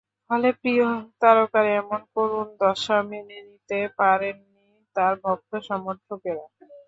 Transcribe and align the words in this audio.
ফলে 0.29 0.49
প্রিয় 0.59 0.85
তারকার 1.21 1.65
এমন 1.79 2.01
করুণ 2.13 2.47
দশা 2.61 2.97
মেনে 3.09 3.37
নিতে 3.49 3.79
পারেননি 3.99 4.65
তাঁর 4.95 5.13
ভক্ত-সমর্থকেরা। 5.23 6.45